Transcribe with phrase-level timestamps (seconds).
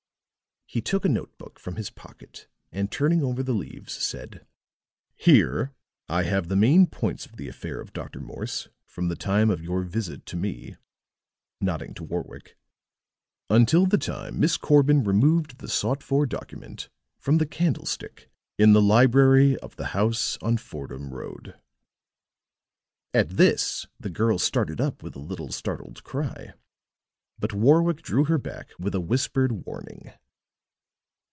[0.73, 4.47] He took a note book from his pocket and turning over the leaves, said:
[5.17, 5.73] "Here
[6.07, 8.21] I have the main points of the affair of Dr.
[8.21, 10.77] Morse from the time of your visit to me,"
[11.59, 12.55] nodding to Warwick,
[13.49, 16.87] "until the time Miss Corbin removed the sought for document
[17.17, 21.59] from the candlestick in the library of the house on Fordham Road."
[23.13, 26.53] At this the girl started up with a little startled cry;
[27.37, 30.13] but Warwick drew her back with a whispered warning.